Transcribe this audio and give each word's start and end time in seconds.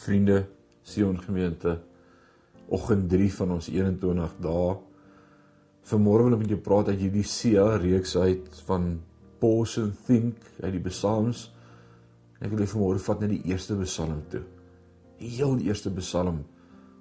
Vriende, 0.00 0.46
Sion 0.82 1.18
gemeente, 1.20 1.76
oggend 2.72 3.08
3 3.10 3.28
van 3.34 3.50
ons 3.58 3.68
21 3.68 4.36
dae. 4.40 4.76
Vanmôre 5.90 6.24
wil 6.24 6.36
ek 6.38 6.44
met 6.44 6.54
jou 6.54 6.60
praat 6.64 6.88
uit 6.92 7.02
hierdie 7.02 7.26
Sia 7.26 7.66
reeks 7.82 8.14
uit 8.16 8.48
van 8.68 8.94
Pause 9.42 9.84
and 9.84 10.00
Think 10.06 10.40
uit 10.62 10.72
die 10.78 10.82
Psalms. 10.86 11.50
Ek 12.40 12.48
wil 12.54 12.64
vanmôre 12.64 13.02
vat 13.04 13.20
na 13.20 13.28
die 13.28 13.42
eerste 13.50 13.76
Psalm 13.82 14.22
toe. 14.32 14.42
Die 15.20 15.34
heel 15.36 15.58
eerste 15.66 15.92
Psalm 15.98 16.44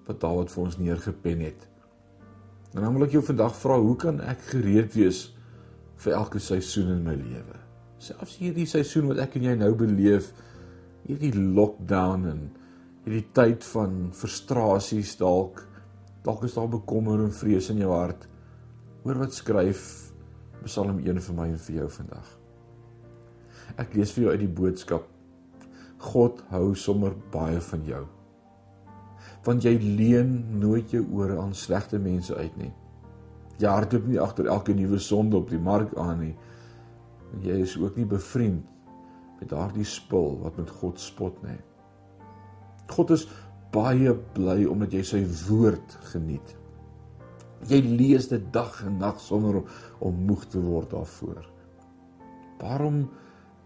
wat 0.09 0.19
Dawid 0.19 0.51
vir 0.51 0.63
ons 0.65 0.79
neergepen 0.81 1.47
het. 1.47 1.67
En 2.73 2.83
dan 2.83 2.93
wil 2.97 3.07
ek 3.07 3.15
jou 3.15 3.23
vandag 3.25 3.55
vra, 3.57 3.79
hoe 3.79 3.95
kan 3.97 4.19
ek 4.25 4.43
gereed 4.51 4.91
wees 4.97 5.29
vir 6.03 6.17
elke 6.19 6.41
seisoen 6.43 6.97
in 6.97 7.03
my 7.05 7.15
lewe? 7.15 7.63
Selfs 8.01 8.39
hierdie 8.41 8.67
seisoen 8.69 9.07
wat 9.11 9.21
ek 9.23 9.37
en 9.39 9.47
jy 9.47 9.55
nou 9.59 9.71
beleef, 9.77 10.33
hierdie 11.07 11.31
lockdown 11.35 12.27
en 12.29 12.47
hierdie 13.09 13.33
tyd 13.33 13.63
van 13.71 14.11
frustrasies 14.13 15.15
dalk 15.17 15.63
dalk 16.21 16.43
is 16.45 16.53
daar 16.53 16.67
bekommer 16.69 17.23
en 17.23 17.31
vrees 17.33 17.71
in 17.73 17.79
jou 17.81 17.89
hart. 17.89 18.27
Hoor 19.01 19.17
wat 19.23 19.33
skryf 19.33 20.11
Psalm 20.61 20.99
1 21.01 21.17
vir 21.25 21.35
my 21.37 21.47
en 21.49 21.61
vir 21.63 21.79
jou 21.79 21.87
vandag. 21.95 22.27
Ek 23.81 23.95
lees 23.97 24.11
vir 24.13 24.25
jou 24.25 24.33
uit 24.35 24.43
die 24.43 24.51
boodskap. 24.59 25.07
God 26.11 26.43
hou 26.51 26.75
sommer 26.77 27.15
baie 27.33 27.57
van 27.71 27.87
jou. 27.87 28.03
Want 29.47 29.65
jy 29.65 29.73
leen 29.81 30.35
nooit 30.61 30.93
jou 30.93 31.01
ore 31.17 31.39
aan 31.41 31.55
slegte 31.57 31.97
mense 31.97 32.35
uit 32.35 32.61
nie. 32.61 32.69
Jy 33.57 33.73
hardloop 33.73 34.05
nie 34.05 34.21
agter 34.21 34.51
elke 34.53 34.75
nuwe 34.77 34.99
sonde 35.01 35.39
op 35.39 35.49
die 35.49 35.63
mark 35.63 35.95
aan 35.97 36.21
nie. 36.27 36.35
En 37.33 37.41
jy 37.47 37.57
is 37.63 37.73
ook 37.79 37.97
nie 37.97 38.05
bevriend 38.05 38.69
met 39.39 39.49
daardie 39.49 39.87
spul 39.87 40.35
wat 40.43 40.61
met 40.61 40.77
God 40.77 41.01
spot 41.01 41.41
nie. 41.47 41.57
God 42.89 43.13
is 43.15 43.27
baie 43.73 44.13
bly 44.35 44.63
omdat 44.69 44.95
jy 44.97 45.03
sy 45.05 45.21
woord 45.47 45.95
geniet. 46.11 46.55
Jy 47.69 47.81
lees 47.83 48.29
dit 48.31 48.43
dag 48.53 48.79
en 48.87 48.97
nag 49.01 49.19
sonder 49.21 49.61
om 50.05 50.21
moeg 50.27 50.45
te 50.49 50.61
word 50.63 50.93
daarvoor. 50.93 51.43
Waarom 52.59 53.03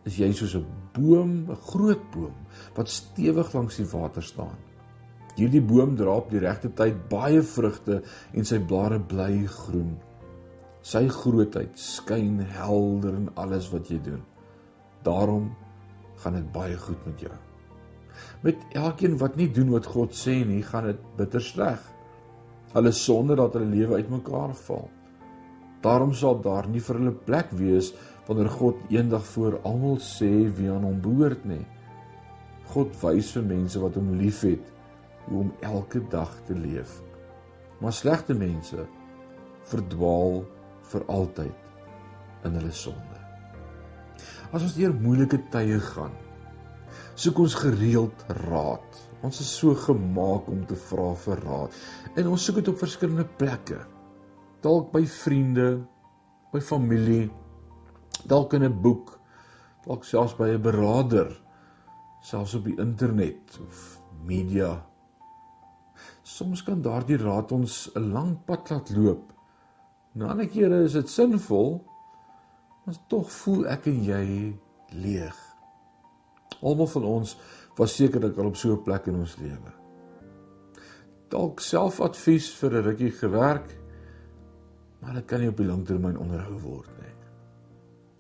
is 0.10 0.18
jy 0.20 0.32
soos 0.34 0.56
'n 0.56 0.66
boom, 0.94 1.50
'n 1.50 1.56
groot 1.56 2.04
boom 2.12 2.36
wat 2.76 2.90
stewig 2.90 3.54
langs 3.54 3.78
die 3.78 3.86
water 3.86 4.24
staan? 4.24 4.58
Hierdie 5.36 5.62
boom 5.62 5.96
dra 5.96 6.18
op 6.18 6.30
die 6.30 6.40
regte 6.40 6.70
tyd 6.70 7.10
baie 7.10 7.42
vrugte 7.42 8.04
en 8.34 8.46
sy 8.46 8.60
blare 8.60 9.00
bly 9.00 9.48
groen. 9.48 9.98
Sy 10.82 11.08
grootheid 11.08 11.80
skyn 11.80 12.40
helder 12.40 13.16
in 13.16 13.30
alles 13.36 13.72
wat 13.72 13.88
jy 13.88 14.02
doen. 14.02 14.22
Daarom 15.04 15.56
gaan 16.16 16.34
dit 16.34 16.52
baie 16.52 16.78
goed 16.78 17.06
met 17.06 17.20
jou 17.20 17.53
met 18.42 18.60
elkeen 18.78 19.18
wat 19.22 19.38
nie 19.40 19.50
doen 19.52 19.72
wat 19.74 19.90
God 19.90 20.16
sê 20.18 20.40
nie, 20.46 20.62
gaan 20.64 20.90
dit 20.92 21.06
bitter 21.18 21.42
sleg. 21.42 21.80
Hulle 22.74 22.92
sonde 22.92 23.38
dat 23.38 23.54
hulle 23.58 23.70
lewe 23.70 24.02
uitmekaar 24.02 24.56
val. 24.66 24.90
Daarom 25.84 26.14
sal 26.16 26.40
daar 26.42 26.68
nie 26.72 26.82
vir 26.82 27.00
hulle 27.00 27.16
plek 27.28 27.52
wees 27.60 27.92
wanneer 28.28 28.50
God 28.50 28.80
eendag 28.94 29.26
voor 29.34 29.60
almal 29.68 30.00
sê 30.00 30.32
wie 30.58 30.70
aan 30.72 30.86
hom 30.88 31.02
behoort 31.04 31.44
nie. 31.46 31.64
God 32.74 32.96
wys 33.02 33.34
vir 33.36 33.46
mense 33.50 33.82
wat 33.84 33.98
hom 34.00 34.14
liefhet 34.18 34.72
hoe 35.28 35.44
om 35.44 35.52
elke 35.62 36.02
dag 36.12 36.32
te 36.48 36.56
leef. 36.56 37.02
Maar 37.84 37.94
slegte 37.94 38.36
mense 38.38 38.88
verdwaal 39.70 40.44
vir 40.92 41.06
altyd 41.12 42.48
in 42.48 42.58
hulle 42.60 42.72
sonde. 42.76 43.20
As 44.54 44.64
ons 44.64 44.76
deur 44.78 44.94
moeilike 44.94 45.40
tye 45.52 45.80
gaan, 45.92 46.14
soek 47.16 47.40
ons 47.44 47.56
gereeld 47.56 48.26
raad. 48.48 49.02
Ons 49.24 49.40
is 49.40 49.52
so 49.60 49.76
gemaak 49.86 50.48
om 50.52 50.64
te 50.68 50.76
vra 50.90 51.14
vir 51.26 51.42
raad. 51.46 51.76
En 52.18 52.32
ons 52.34 52.46
soek 52.46 52.60
dit 52.60 52.72
op 52.72 52.82
verskillende 52.82 53.26
plekke. 53.40 53.80
Dalk 54.64 54.92
by 54.94 55.04
vriende, 55.08 55.84
by 56.54 56.62
familie, 56.64 57.30
dalk 58.30 58.54
in 58.54 58.64
'n 58.64 58.82
boek, 58.82 59.20
dalk 59.86 60.04
selfs 60.04 60.36
by 60.38 60.50
'n 60.50 60.62
beraader, 60.62 61.30
selfs 62.22 62.56
op 62.56 62.64
die 62.64 62.78
internet 62.78 63.60
of 63.68 64.00
media. 64.26 64.86
Soms 66.24 66.64
kan 66.64 66.82
daardie 66.82 67.18
raad 67.18 67.52
ons 67.52 67.90
'n 67.96 68.12
lang 68.12 68.38
pad 68.46 68.70
laat 68.70 68.90
loop. 68.90 69.34
Na 70.14 70.28
ander 70.28 70.48
kere 70.48 70.84
is 70.84 70.94
dit 70.94 71.10
sinvol, 71.10 71.84
maar 72.86 72.96
tog 73.08 73.32
voel 73.32 73.68
ek 73.68 73.86
en 73.86 74.04
jy 74.04 74.56
leeg. 74.90 75.53
Almal 76.64 76.88
van 76.88 77.04
ons 77.04 77.38
was 77.78 77.96
sekerlik 77.96 78.38
al 78.38 78.52
op 78.52 78.58
so 78.58 78.74
'n 78.74 78.84
plek 78.84 79.08
in 79.08 79.16
ons 79.16 79.38
lewe. 79.38 79.72
Dalk 81.30 81.60
selfadvies 81.60 82.52
vir 82.60 82.72
'n 82.72 82.84
rukkie 82.84 83.12
gewerk, 83.12 83.78
maar 85.02 85.14
dit 85.14 85.26
kan 85.26 85.40
nie 85.40 85.50
op 85.50 85.58
die 85.58 85.66
lang 85.66 85.86
termyn 85.86 86.18
onderhou 86.18 86.60
word 86.60 86.90
nie. 87.02 87.14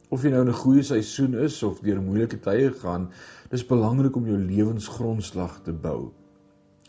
Of 0.09 0.23
jy 0.23 0.29
nou 0.29 0.41
in 0.41 0.49
'n 0.49 0.61
goeie 0.63 0.83
seisoen 0.83 1.33
is 1.33 1.63
of 1.63 1.79
deur 1.79 2.01
moeilike 2.01 2.39
tye 2.39 2.71
gaan, 2.71 3.11
dis 3.49 3.65
belangrik 3.65 4.15
om 4.15 4.27
jou 4.27 4.37
lewensgrondslag 4.37 5.61
te 5.63 5.73
bou 5.73 6.11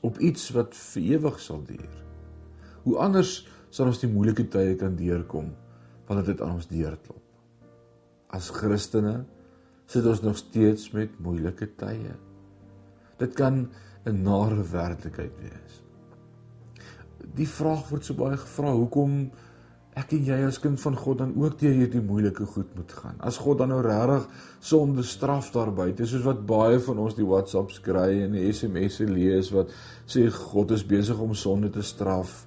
op 0.03 0.19
iets 0.19 0.51
wat 0.51 0.75
vir 0.75 1.03
ewig 1.03 1.41
sal 1.41 1.63
duur. 1.65 2.05
Hoe 2.85 2.99
anders 2.99 3.47
sal 3.71 3.87
ons 3.87 4.01
die 4.01 4.11
moeilike 4.11 4.49
tye 4.49 4.75
kan 4.77 4.97
deurkom 4.97 5.55
wanneer 6.07 6.25
dit 6.25 6.41
aan 6.41 6.55
ons 6.55 6.69
deurklop? 6.69 7.23
As 8.29 8.51
Christene 8.51 9.25
sit 9.87 10.07
ons 10.07 10.23
nog 10.25 10.37
steeds 10.37 10.91
met 10.95 11.19
moeilike 11.23 11.69
tye. 11.81 12.15
Dit 13.21 13.35
kan 13.35 13.69
'n 14.05 14.23
nare 14.23 14.63
werklikheid 14.63 15.33
wees. 15.41 15.83
Die 17.35 17.49
vraag 17.49 17.89
word 17.89 18.05
so 18.05 18.15
baie 18.15 18.37
gevra, 18.37 18.73
hoekom 18.73 19.31
ek 19.97 20.13
en 20.13 20.25
jy 20.25 20.39
as 20.45 20.59
kind 20.59 20.81
van 20.81 20.97
God 20.97 21.19
dan 21.19 21.35
ook 21.39 21.59
deur 21.59 21.73
hierdie 21.73 22.03
moeilike 22.03 22.47
goed 22.47 22.75
moet 22.77 22.93
gaan? 22.93 23.17
As 23.21 23.39
God 23.39 23.59
dan 23.59 23.69
nou 23.69 23.81
regtig 23.83 24.29
sonde 24.61 25.03
straf 25.03 25.51
daar 25.55 25.73
buite, 25.73 26.07
soos 26.07 26.25
wat 26.27 26.47
baie 26.47 26.81
van 26.81 26.99
ons 26.99 27.15
die 27.15 27.27
WhatsApps 27.27 27.81
kry 27.81 28.23
en 28.25 28.33
die 28.33 28.53
SMS'e 28.53 29.07
lees 29.09 29.51
wat 29.55 29.73
sê 30.07 30.27
God 30.31 30.71
is 30.71 30.85
besig 30.85 31.19
om 31.19 31.35
sonde 31.35 31.71
te 31.71 31.83
straf. 31.83 32.47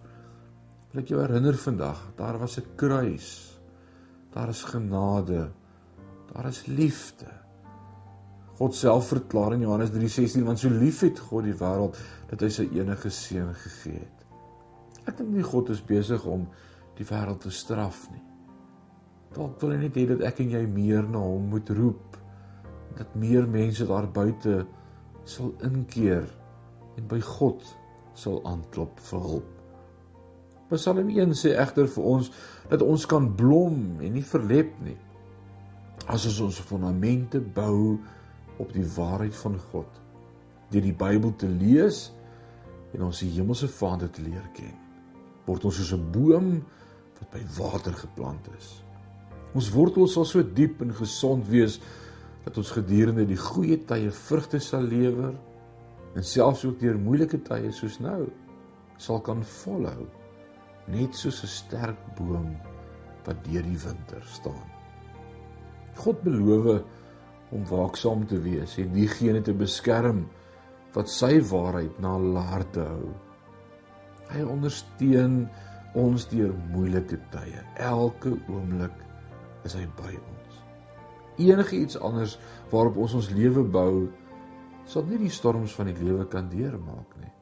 Wil 0.91 1.01
ek 1.01 1.09
jou 1.09 1.21
herinner 1.21 1.57
vandag, 1.57 1.99
daar 2.17 2.37
was 2.37 2.59
'n 2.59 2.75
kruis. 2.75 3.57
Daar 4.33 4.49
is 4.49 4.63
genade. 4.63 5.49
Daar 6.37 6.45
is 6.45 6.65
liefde. 6.65 7.25
God 8.57 8.75
self 8.75 9.07
verklaar 9.07 9.53
in 9.53 9.59
Johannes 9.59 9.89
3:16 9.89 10.43
want 10.43 10.59
so 10.59 10.69
lief 10.69 10.99
het 10.99 11.19
God 11.19 11.43
die 11.43 11.55
wêreld 11.57 11.97
dat 12.29 12.43
hy 12.45 12.49
sy 12.53 12.67
enige 12.77 13.09
seun 13.09 13.55
gegee 13.57 14.03
het. 14.03 14.25
Ek 15.09 15.17
dink 15.17 15.31
nie 15.33 15.45
God 15.45 15.71
is 15.73 15.81
besig 15.81 16.25
om 16.29 16.43
die 16.99 17.07
wêreld 17.09 17.41
te 17.41 17.49
straf 17.49 18.03
nie. 18.11 18.21
Dalk 19.33 19.57
wil 19.61 19.73
hy 19.73 19.79
net 19.81 19.97
hê 19.97 20.05
dat 20.11 20.21
ek 20.29 20.43
en 20.45 20.53
jy 20.53 20.61
meer 20.69 21.09
na 21.09 21.23
hom 21.25 21.49
moet 21.55 21.69
roep. 21.73 22.21
Dat 23.01 23.17
meer 23.17 23.49
mense 23.49 23.89
daar 23.89 24.05
buite 24.05 24.59
sal 25.25 25.55
inkeer 25.65 26.29
en 27.01 27.09
by 27.09 27.19
God 27.21 27.65
sal 28.13 28.43
aanklop 28.45 29.01
vir 29.09 29.25
hulp. 29.25 29.53
Psalm 30.69 31.09
1 31.09 31.33
sê 31.33 31.57
egter 31.57 31.89
vir 31.97 32.13
ons 32.13 32.29
dat 32.69 32.85
ons 32.85 33.09
kan 33.09 33.25
blom 33.41 34.01
en 34.05 34.13
nie 34.13 34.25
verlep 34.35 34.77
nie 34.85 34.99
as 36.07 36.25
ons 36.29 36.39
ons 36.47 36.59
fondamente 36.69 37.39
bou 37.39 37.97
op 38.57 38.73
die 38.73 38.85
waarheid 38.95 39.35
van 39.43 39.57
God 39.71 40.01
deur 40.71 40.83
die 40.83 40.95
Bybel 40.95 41.33
te 41.39 41.47
lees 41.47 42.07
en 42.95 43.07
ons 43.07 43.19
die 43.23 43.31
hemelse 43.35 43.67
Vader 43.71 44.09
te 44.11 44.23
leer 44.23 44.47
ken 44.55 44.75
word 45.47 45.65
ons 45.67 45.79
soos 45.79 45.93
'n 45.93 46.11
boom 46.11 46.49
wat 47.19 47.31
by 47.31 47.43
water 47.57 47.93
geplant 47.93 48.47
is. 48.57 48.83
Ons 49.55 49.71
wortels 49.73 50.13
sal 50.13 50.25
so 50.25 50.43
diep 50.43 50.81
en 50.81 50.93
gesond 50.93 51.47
wees 51.47 51.79
dat 52.45 52.57
ons 52.57 52.71
gedurende 52.71 53.25
die 53.25 53.39
goeie 53.39 53.77
tye 53.89 54.11
vrugte 54.11 54.59
sal 54.59 54.81
lewer 54.81 55.33
en 56.15 56.23
selfs 56.23 56.65
ook 56.65 56.79
deur 56.79 56.97
moeilike 56.97 57.41
tye 57.47 57.71
soos 57.71 57.99
nou 57.99 58.27
sal 58.97 59.19
kan 59.21 59.43
volhou 59.43 60.07
net 60.87 61.15
soos 61.15 61.43
'n 61.43 61.47
sterk 61.47 61.99
boom 62.15 62.55
wat 63.25 63.43
deur 63.43 63.63
die 63.63 63.81
winter 63.83 64.23
staan 64.23 64.76
God 66.03 66.21
beloof 66.25 66.83
om 67.55 67.63
waaksaam 67.69 68.25
te 68.27 68.39
wees 68.43 68.75
en 68.81 68.91
diegene 68.95 69.41
te 69.41 69.55
beskerm 69.55 70.25
wat 70.95 71.11
sy 71.11 71.37
waarheid 71.51 71.99
na 72.03 72.15
hulle 72.17 72.43
harte 72.51 72.83
hou. 72.83 73.11
Hy 74.31 74.43
ondersteun 74.43 75.43
ons 75.97 76.27
deur 76.31 76.53
moeilike 76.73 77.19
tye. 77.31 77.61
Elke 77.79 78.33
oomblik 78.51 78.95
is 79.67 79.75
hy 79.77 79.85
by 79.99 80.13
ons. 80.17 80.61
Enige 81.37 81.77
iets 81.77 81.99
anders 82.01 82.37
waarop 82.71 82.97
ons 83.05 83.15
ons 83.19 83.29
lewe 83.35 83.63
bou, 83.63 84.07
sal 84.89 85.05
nie 85.07 85.19
die 85.21 85.33
storms 85.33 85.75
van 85.77 85.91
die 85.91 85.97
lewe 85.99 86.25
kan 86.31 86.49
deurmaak 86.51 87.17
nie. 87.21 87.33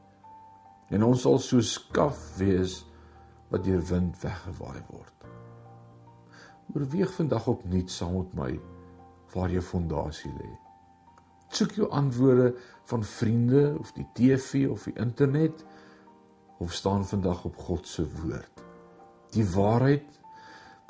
En 0.94 1.06
ons 1.06 1.24
sal 1.26 1.40
so 1.42 1.62
skaf 1.64 2.18
wees 2.38 2.82
wat 3.50 3.64
deur 3.66 3.82
wind 3.90 4.18
weggewaai 4.22 4.82
word. 4.90 5.14
Oorweeg 6.74 7.12
vandag 7.14 7.46
opnuut 7.46 7.90
saam 7.90 8.16
met 8.18 8.34
my 8.34 8.52
waar 9.34 9.52
jou 9.52 9.62
fondasie 9.62 10.32
lê. 10.34 10.50
Soek 11.54 11.76
jou 11.78 11.88
antwoorde 11.94 12.52
van 12.90 13.04
vriende 13.04 13.76
of 13.78 13.92
die 13.96 14.06
TV 14.14 14.66
of 14.70 14.86
die 14.88 14.96
internet 14.98 15.64
of 16.58 16.72
staan 16.72 17.06
vandag 17.06 17.44
op 17.44 17.56
God 17.56 17.86
se 17.88 18.06
woord. 18.18 18.62
Die 19.36 19.46
waarheid 19.54 20.08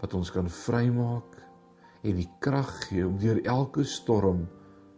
wat 0.00 0.14
ons 0.14 0.31
kan 0.32 0.49
vrymaak 0.50 1.37
en 2.06 2.20
die 2.20 2.31
krag 2.40 2.70
gee 2.87 3.06
om 3.06 3.19
deur 3.19 3.40
elke 3.44 3.84
storm 3.84 4.46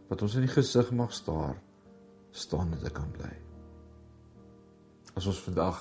wat 0.09 0.23
ons 0.23 0.37
in 0.39 0.47
die 0.47 0.53
gesig 0.53 0.91
mag 0.97 1.13
staar 1.15 1.57
staande 2.31 2.79
te 2.83 2.91
kan 2.93 3.09
bly. 3.17 3.33
As 5.17 5.27
ons 5.27 5.41
vandag 5.47 5.81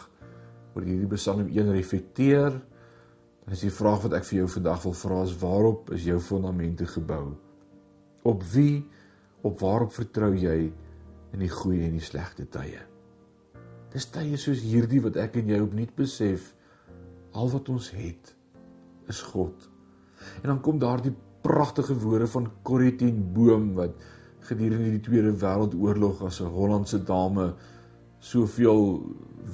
oor 0.74 0.86
hierdie 0.86 1.10
Psalm 1.18 1.50
1 1.50 1.72
reflekteer, 1.76 2.56
dan 3.48 3.56
is 3.56 3.64
die 3.64 3.72
vraag 3.72 4.02
wat 4.04 4.14
ek 4.18 4.26
vir 4.28 4.42
jou 4.42 4.46
vandag 4.58 4.82
wil 4.84 4.94
vra 5.00 5.18
is 5.24 5.34
waarop 5.40 5.92
is 5.96 6.04
jou 6.04 6.18
fondamente 6.20 6.84
gebou? 6.92 7.30
Op 8.28 8.42
wie 8.52 8.82
op 9.48 9.62
waarop 9.64 9.94
vertrou 9.96 10.34
jy 10.36 10.58
in 11.32 11.40
die 11.40 11.54
goeie 11.54 11.86
en 11.88 11.96
die 11.96 12.04
slegte 12.04 12.44
tye? 12.52 12.82
Dis 13.94 14.10
tye 14.12 14.36
soos 14.36 14.66
hierdie 14.66 15.00
wat 15.06 15.16
ek 15.24 15.40
en 15.40 15.48
jy 15.48 15.62
opnuut 15.64 15.94
besef 15.96 16.50
al 17.40 17.48
wat 17.54 17.72
ons 17.72 17.88
het 17.96 18.34
is 19.08 19.24
God. 19.32 19.56
En 20.44 20.52
dan 20.52 20.60
kom 20.60 20.84
daar 20.84 21.00
die 21.00 21.16
pragtige 21.48 21.96
woorde 22.04 22.28
van 22.28 22.52
Corrie 22.68 22.98
ten 23.00 23.24
Boom 23.32 23.72
wat 23.80 23.96
gedurende 24.50 24.92
die 24.98 25.06
Tweede 25.08 25.32
Wêreldoorlog 25.32 26.26
as 26.28 26.42
'n 26.44 26.52
Hollandse 26.52 27.00
dame 27.00 27.54
soveel 28.20 29.02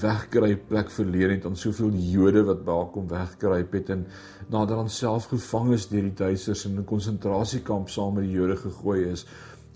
wegkry 0.01 0.56
plek 0.57 0.89
verleer 0.92 1.36
het 1.36 1.45
aan 1.45 1.56
soveel 1.60 1.94
Jode 1.94 2.44
wat 2.48 2.63
daar 2.65 2.88
kom 2.94 3.07
wegkruip 3.07 3.74
het 3.77 3.89
en 3.94 4.06
nadat 4.50 4.77
dan 4.77 4.89
self 4.89 5.27
gevang 5.30 5.74
is 5.74 5.88
deur 5.92 6.07
die 6.07 6.13
Duitsers 6.13 6.65
in 6.65 6.80
'n 6.80 6.86
konsentrasiekamp 6.86 7.89
saam 7.89 8.13
met 8.13 8.24
die 8.24 8.33
Jode 8.33 8.57
gegooi 8.57 9.04
is. 9.12 9.25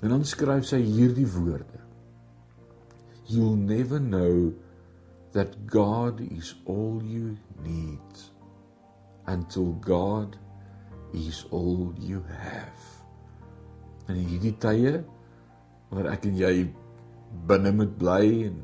En 0.01 0.09
dan 0.09 0.25
skryf 0.25 0.65
sy 0.65 0.81
hierdie 0.81 1.27
woorde: 1.27 1.79
You'll 3.25 3.57
never 3.57 3.99
know 3.99 4.53
that 5.31 5.55
God 5.65 6.19
is 6.19 6.55
all 6.65 7.01
you 7.03 7.37
need 7.63 8.31
until 9.27 9.77
God 9.81 10.37
is 11.13 11.45
all 11.51 11.93
you 11.99 12.21
have. 12.27 12.85
En 14.07 14.15
in 14.15 14.27
hierdie 14.31 14.55
tye 14.57 15.03
wanneer 15.89 16.11
ek 16.11 16.25
en 16.25 16.37
jy 16.37 16.53
binne 17.47 17.71
moet 17.75 17.97
bly 17.99 18.23
en 18.47 18.63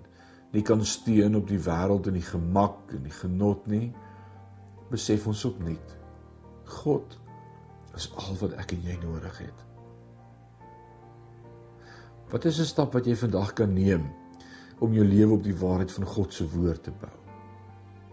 nie 0.54 0.62
kan 0.62 0.86
steun 0.86 1.36
op 1.36 1.48
die 1.50 1.60
wêreld 1.60 2.08
en 2.08 2.14
die 2.14 2.26
gemak 2.26 2.94
en 2.94 3.04
die 3.04 3.18
genot 3.18 3.66
nie, 3.68 3.88
besef 4.92 5.28
ons 5.28 5.46
opnuut 5.50 5.98
God 6.70 7.18
is 7.98 8.10
al 8.18 8.38
wat 8.42 8.56
ek 8.62 8.74
en 8.76 8.86
jy 8.88 8.96
nodig 9.02 9.38
het. 9.44 9.64
Wat 12.32 12.46
is 12.46 12.60
'n 12.60 12.66
stap 12.66 12.94
wat 12.94 13.06
jy 13.06 13.16
vandag 13.16 13.54
kan 13.54 13.74
neem 13.74 14.10
om 14.80 14.94
jou 14.94 15.06
lewe 15.06 15.34
op 15.34 15.44
die 15.44 15.58
waarheid 15.58 15.92
van 15.92 16.06
God 16.06 16.34
se 16.34 16.48
woord 16.50 16.84
te 16.84 16.92
bou? 16.92 17.12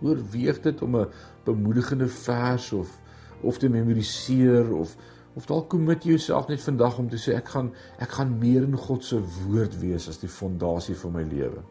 Oorweeg 0.02 0.60
dit 0.60 0.82
om 0.82 0.96
'n 0.96 1.08
bemoedigende 1.44 2.08
vers 2.08 2.72
of 2.72 3.00
of 3.43 3.58
te 3.58 3.69
memoriseer 3.69 4.75
of 4.75 4.96
of 5.34 5.46
dalk 5.46 5.69
kommit 5.69 6.04
jouself 6.04 6.48
net 6.48 6.60
vandag 6.60 6.98
om 6.98 7.08
te 7.08 7.16
sê 7.16 7.34
ek 7.36 7.48
gaan 7.48 7.72
ek 7.98 8.10
gaan 8.10 8.38
meer 8.38 8.62
in 8.62 8.76
God 8.76 9.04
se 9.04 9.20
woord 9.46 9.78
wees 9.81 10.08
as 10.08 10.19
die 10.19 10.28
fondasie 10.28 10.96
van 10.96 11.12
my 11.12 11.22
lewe. 11.22 11.62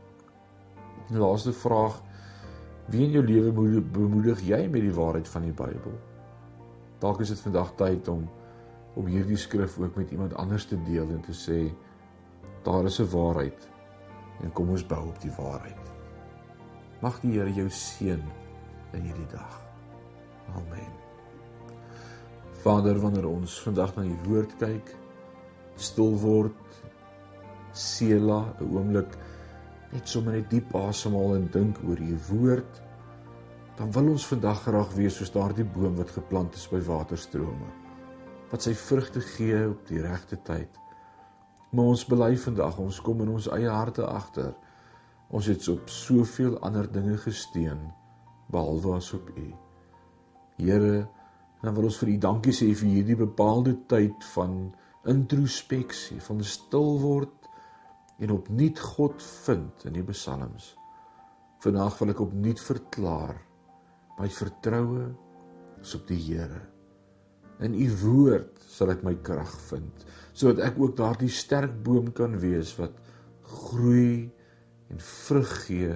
Die 1.10 1.18
laaste 1.18 1.54
vraag: 1.54 2.02
Wie 2.90 3.06
in 3.06 3.12
jou 3.18 3.24
lewe 3.26 3.82
bemoedig 3.82 4.42
jy 4.46 4.68
met 4.70 4.86
die 4.86 4.94
waarheid 4.94 5.30
van 5.30 5.48
die 5.48 5.54
Bybel? 5.54 5.96
Dalk 7.02 7.22
is 7.24 7.34
dit 7.34 7.42
vandag 7.48 7.74
tyd 7.80 8.08
om 8.12 8.28
om 8.98 9.06
hierdie 9.08 9.38
skrif 9.38 9.78
ook 9.80 9.96
met 9.96 10.12
iemand 10.12 10.34
anders 10.36 10.66
te 10.66 10.76
deel 10.84 11.08
en 11.14 11.22
te 11.24 11.34
sê 11.38 11.60
daar 12.66 12.86
is 12.90 13.00
'n 13.00 13.12
waarheid 13.12 13.70
en 14.44 14.52
kom 14.52 14.70
ons 14.70 14.86
bou 14.86 15.08
op 15.08 15.22
die 15.22 15.32
waarheid. 15.38 15.92
Mag 17.02 17.20
die 17.22 17.32
Here 17.32 17.54
jou 17.54 17.70
seën 17.70 18.24
in 18.94 19.02
hierdie 19.02 19.30
dag. 19.32 19.62
Amen. 20.56 20.92
Vader, 22.52 23.00
wanneer 23.00 23.28
ons 23.28 23.62
vandag 23.62 23.96
na 23.96 24.04
u 24.04 24.16
woord 24.28 24.56
kyk, 24.58 24.96
stil 25.76 26.18
word, 26.20 26.84
sela 27.72 28.54
'n 28.60 28.76
oomblik 28.76 29.18
net 29.94 30.08
sommer 30.08 30.38
net 30.38 30.50
diep 30.52 30.76
asemhaal 30.78 31.36
en 31.38 31.48
dink 31.54 31.80
oor 31.88 32.00
u 32.00 32.18
woord, 32.30 32.82
dan 33.80 33.92
wil 33.96 34.12
ons 34.14 34.28
vandag 34.28 34.62
graag 34.66 34.92
wees 34.98 35.18
soos 35.18 35.32
daardie 35.34 35.66
boom 35.66 35.96
wat 35.98 36.12
geplant 36.14 36.56
is 36.60 36.68
by 36.70 36.82
waterstrome, 36.86 37.70
wat 38.52 38.66
sy 38.66 38.74
vrugte 38.76 39.24
gee 39.36 39.62
op 39.70 39.86
die 39.88 40.02
regte 40.04 40.38
tyd. 40.46 40.80
Maar 41.72 41.94
ons 41.94 42.06
bely 42.10 42.34
vandag, 42.42 42.80
ons 42.82 43.00
kom 43.06 43.22
in 43.24 43.32
ons 43.36 43.48
eie 43.54 43.70
harte 43.70 44.06
agter. 44.10 44.52
Ons 45.30 45.46
het 45.52 45.68
op 45.70 45.90
soveel 45.94 46.58
ander 46.66 46.88
dinge 46.90 47.18
gesteun 47.22 47.84
behalwe 48.50 48.96
as 48.98 49.12
op 49.14 49.30
u. 49.38 49.48
Here, 50.58 51.06
dan 51.62 51.76
wil 51.78 51.90
ons 51.92 52.00
vir 52.02 52.16
U 52.16 52.18
dankie 52.18 52.56
sê 52.56 52.72
vir 52.74 52.90
hierdie 52.96 53.20
bepaalde 53.20 53.76
tyd 53.92 54.26
van 54.34 54.72
introspeksie, 55.08 56.18
van 56.26 56.42
stil 56.44 56.98
word 57.04 57.39
en 58.20 58.34
opnuut 58.36 58.80
God 58.96 59.24
vind 59.24 59.86
in 59.88 59.96
die 59.96 60.06
psalms. 60.12 60.74
Vandag 61.64 61.98
wil 62.00 62.14
ek 62.14 62.24
opnuut 62.24 62.62
verklaar 62.64 63.38
my 64.20 64.28
vertroue 64.32 65.08
is 65.80 65.96
op 65.96 66.08
die 66.10 66.20
Here. 66.20 66.60
In 67.64 67.76
U 67.76 67.88
woord 68.02 68.60
sal 68.72 68.92
ek 68.94 69.04
my 69.04 69.16
krag 69.24 69.52
vind, 69.70 70.06
sodat 70.32 70.62
ek 70.70 70.80
ook 70.80 70.98
daardie 71.00 71.32
sterk 71.32 71.74
boom 71.84 72.12
kan 72.16 72.36
wees 72.40 72.74
wat 72.80 72.96
groei 73.50 74.30
en 74.92 75.04
vrug 75.04 75.52
gee 75.66 75.96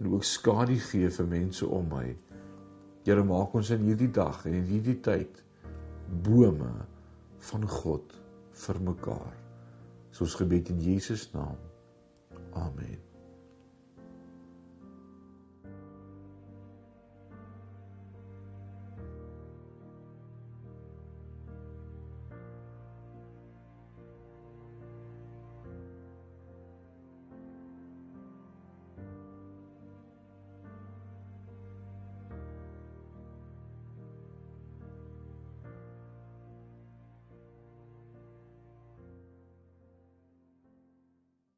en 0.00 0.08
ook 0.12 0.24
skadu 0.24 0.78
gee 0.90 1.10
vir 1.12 1.28
mense 1.28 1.66
om 1.66 1.88
my. 1.92 2.06
Here 3.04 3.24
maak 3.24 3.56
ons 3.56 3.72
in 3.74 3.84
hierdie 3.88 4.12
dag 4.12 4.44
en 4.48 4.56
in 4.60 4.68
hierdie 4.68 4.98
tyd 5.04 5.40
bome 6.24 6.72
van 7.50 7.68
God 7.68 8.16
vir 8.64 8.80
mekaar. 8.84 9.36
Soos 10.10 10.36
gebed 10.36 10.68
in 10.68 10.80
Jesus 10.80 11.30
naam. 11.32 11.58
Amen. 12.52 13.09